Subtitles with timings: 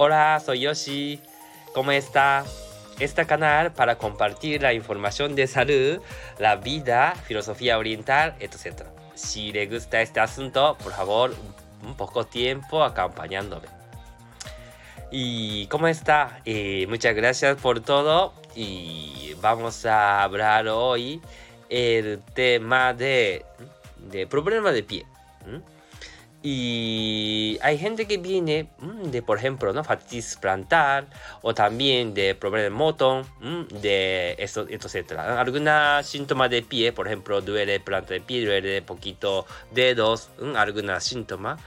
[0.00, 1.20] Hola, soy Yoshi.
[1.74, 2.44] ¿Cómo está?
[3.00, 6.00] Este canal para compartir la información de salud,
[6.38, 8.84] la vida, filosofía oriental, etc.
[9.16, 11.34] Si le gusta este asunto, por favor,
[11.82, 13.66] un poco tiempo acompañándome.
[15.10, 16.42] ¿Y cómo está?
[16.44, 21.20] Eh, muchas gracias por todo y vamos a hablar hoy
[21.70, 23.44] el tema de,
[23.96, 25.06] de problema de pie.
[26.50, 28.68] Y hay gente que viene
[29.04, 29.84] de, por ejemplo, ¿no?
[29.84, 31.04] fatitis plantar
[31.42, 33.26] o también de problema de moto,
[33.82, 35.12] de eso, etc.
[35.18, 41.58] Alguna síntoma de pie, por ejemplo, duele planta de pie, duele poquito dedos, alguna síntoma.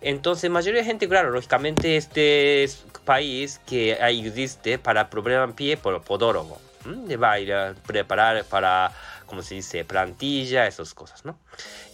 [0.00, 2.66] Entonces, mayoría de gente, claro, lógicamente este
[3.04, 6.58] país que existe para problema de pie por podólogo.
[6.86, 8.90] De a preparar para
[9.30, 11.38] como se dice, plantilla, esas cosas, ¿no?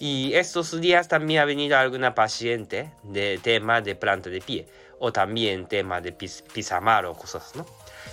[0.01, 4.67] Y estos días también ha venido alguna paciente de tema de planta de pie
[4.99, 7.67] o también tema de pis pisamar o cosas, ¿no?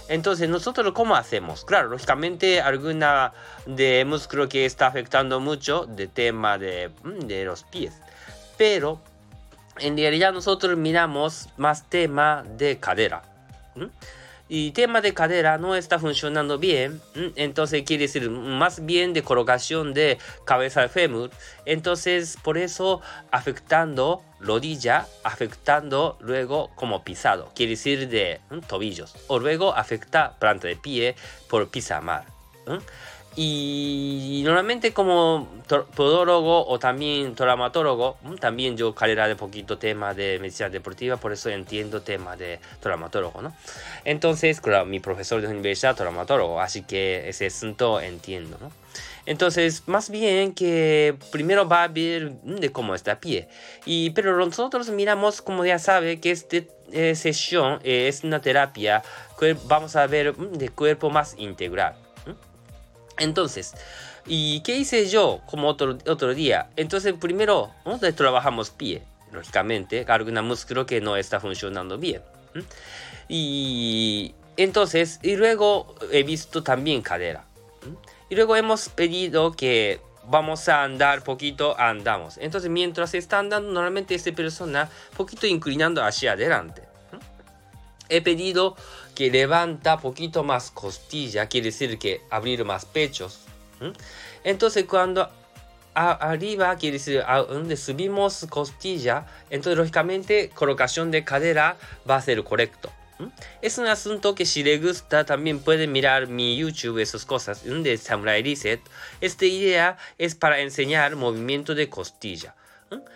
[0.10, 1.64] Entonces, nosotros cómo hacemos?
[1.64, 3.32] Claro, lógicamente alguna
[3.66, 7.94] de músculo que está afectando mucho de tema de, mm, de los pies,
[8.58, 9.00] pero
[9.80, 13.24] en realidad nosotros miramos más tema de cadera
[14.56, 17.02] y tema de cadera no está funcionando bien,
[17.36, 21.32] entonces quiere decir más bien de colocación de cabeza de fémur,
[21.66, 23.02] entonces por eso
[23.32, 30.76] afectando rodilla, afectando luego como pisado, quiere decir de tobillos, o luego afecta planta de
[30.76, 31.16] pie
[31.50, 32.28] por pisamar.
[33.36, 35.48] Y normalmente como
[35.96, 41.34] podólogo o también traumatólogo, mm, también yo carrera de poquito tema de medicina deportiva, por
[41.34, 43.56] eso entiendo tema de traumatólogo, ¿no?
[44.06, 48.72] Entonces, claro, mi profesor de universidad traumatólogo, así que ese asunto entiendo, ¿no?
[49.26, 53.48] Entonces, más bien que primero va a ver mm, de cómo está pie.
[53.86, 56.58] Y, pero nosotros miramos, como ya sabe, que esta
[56.92, 59.02] eh, sesión eh, es una terapia
[59.40, 61.96] que vamos a ver mm, de cuerpo más integral.
[63.18, 63.74] Entonces,
[64.26, 66.70] ¿y qué hice yo como otro, otro día?
[66.76, 67.72] Entonces, primero,
[68.16, 72.22] trabajamos pie, lógicamente, alguna músculo que no está funcionando bien.
[73.28, 77.46] Y entonces, y luego he visto también cadera.
[78.30, 82.38] Y luego hemos pedido que vamos a andar poquito, andamos.
[82.38, 86.93] Entonces, mientras está andando, normalmente esta persona poquito inclinando hacia adelante.
[88.14, 88.76] He pedido
[89.16, 93.40] que levanta poquito más costilla, quiere decir que abrir más pechos.
[94.44, 95.30] Entonces cuando
[95.96, 101.76] arriba quiere decir a donde subimos costilla, entonces lógicamente colocación de cadera
[102.08, 102.92] va a ser correcto.
[103.64, 107.98] Es un asunto que si le gusta también puede mirar mi YouTube, esas cosas, de
[107.98, 108.82] Samurai Reset.
[109.22, 112.54] Esta idea es para enseñar movimiento de costilla.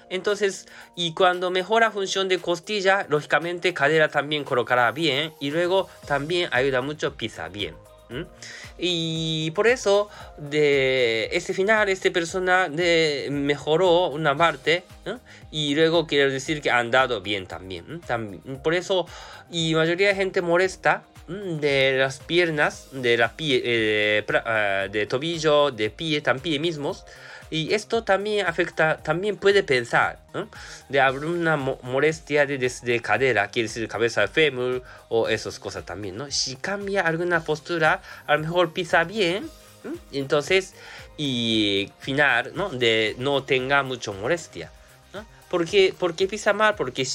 [0.09, 6.49] Entonces, y cuando mejora función de costilla, lógicamente cadera también colocará bien y luego también
[6.51, 7.75] ayuda mucho pisa bien.
[8.77, 14.83] Y por eso, de este final, esta persona de, mejoró una parte
[15.51, 18.41] y luego quiere decir que ha andado bien también, también.
[18.63, 19.05] Por eso,
[19.51, 25.71] y mayoría de gente molesta de las piernas, de la pie, eh, ah, de tobillo,
[25.71, 27.05] de pie, también mismos.
[27.49, 30.19] Y esto también afecta, también puede pensar
[30.89, 35.85] de haber una molestia de, desde cadera, quiere decir cabeza de fémur o esas cosas
[35.85, 36.29] también, ¿no?
[36.29, 39.49] Si cambia alguna postura, a lo mejor pisa bien,
[40.11, 40.73] entonces,
[41.16, 42.69] y final, ¿no?
[42.69, 44.69] De no tenga mucha molestia.
[45.13, 45.25] ¿no?
[45.49, 47.07] Porque, porque pisa mal, porque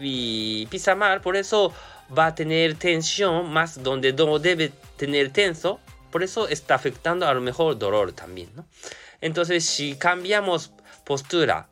[0.00, 1.74] y pisa mal, por eso
[2.16, 7.34] va a tener tensión más donde no debe tener tenso, por eso está afectando a
[7.34, 8.66] lo mejor dolor también, ¿no?
[9.20, 10.72] Entonces, si cambiamos
[11.04, 11.68] postura,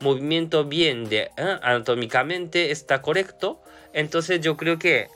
[0.00, 1.58] movimiento bien de ¿eh?
[1.62, 5.08] anatómicamente está correcto, entonces yo creo que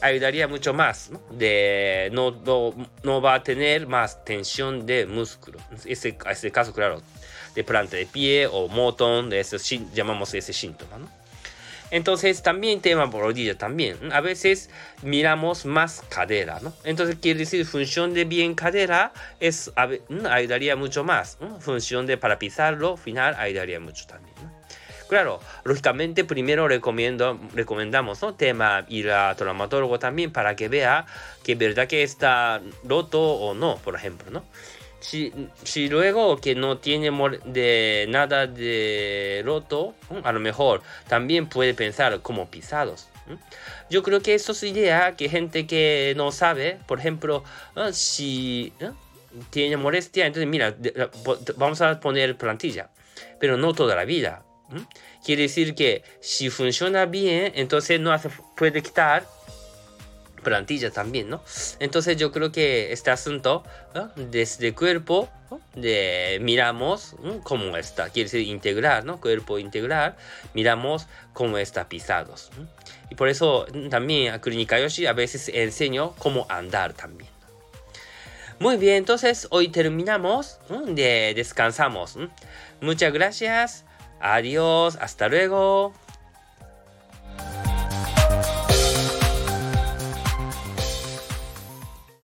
[0.00, 2.30] ayudaría mucho más, de no,
[3.02, 5.58] no, va a tener más tensión de músculo.
[5.84, 7.02] Ese, ese caso, claro,
[7.54, 9.56] de planta de pie o motón, de eso
[9.94, 11.25] llamamos ese síntoma, ¿no?
[11.90, 14.12] Entonces también tema rodilla también.
[14.12, 14.70] A veces
[15.02, 16.72] miramos más cadera, ¿no?
[16.84, 19.72] Entonces quiere decir función de bien cadera es
[20.28, 21.38] ayudaría mucho más.
[21.60, 24.34] Función de para pisarlo final ayudaría mucho también.
[25.08, 28.34] Claro, lógicamente primero recomiendo, recomendamos ¿no?
[28.34, 31.06] tema ir a traumatólogo también para que vea
[31.44, 34.44] que verdad que está roto o no, por ejemplo, ¿no?
[35.00, 37.10] Si, luego que no tiene
[37.44, 39.94] de nada de roto,
[40.24, 43.08] a lo mejor también puede pensar como pisados.
[43.90, 47.44] Yo creo que eso es idea que gente que no sabe, por ejemplo,
[47.74, 48.72] ah, si
[49.50, 50.74] tiene molestia, entonces mira,
[51.56, 52.90] vamos a poner plantilla,
[53.38, 54.42] pero no toda la vida.
[55.24, 59.24] Quiere decir que si funciona bien, entonces no hace, puede quitar
[60.46, 61.42] plantilla también, ¿no?
[61.80, 63.64] Entonces yo creo que este asunto,
[64.14, 65.28] desde cuerpo,
[65.74, 69.20] de, miramos cómo está, quiere decir integrar, ¿no?
[69.20, 70.14] Cuerpo integral,
[70.54, 72.50] miramos cómo está pisados.
[73.10, 77.28] Y por eso también a Clínica Yoshi a veces enseño cómo andar también.
[78.60, 82.16] Muy bien, entonces hoy terminamos, de, descansamos.
[82.80, 83.84] Muchas gracias,
[84.20, 85.92] adiós, hasta luego.